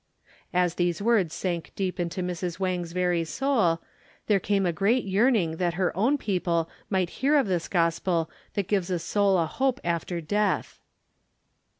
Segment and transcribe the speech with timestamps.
[0.51, 2.57] As these words sank deep into Mrs.
[2.59, 3.83] Wang's very soul,
[4.25, 8.67] there came a great yearning that her own people might hear of this Gospel that
[8.67, 10.79] gives a soul a hope after death.